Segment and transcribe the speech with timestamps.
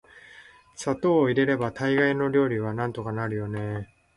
[0.75, 4.03] 砂糖を入れれば大概の料理はなんとかなるのよね～